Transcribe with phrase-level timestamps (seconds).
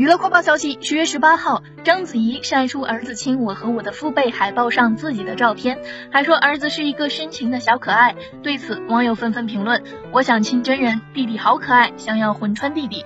[0.00, 5.78] 娱乐快报消息十月十八号章子怡晒出儿子亲我和我的父辈海报上自己的照片
[6.10, 8.16] 还说儿子是一个深情的小可爱。
[8.42, 13.04] 对此网友纷纷评论我想亲真人弟弟好可爱想要魂穿弟弟。